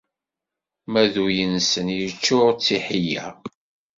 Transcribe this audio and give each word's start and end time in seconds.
Ma 0.91 1.03
d 1.11 1.13
ul-nsen 1.23 1.87
iččur 2.07 2.49
d 2.53 2.59
tiḥila. 2.65 3.27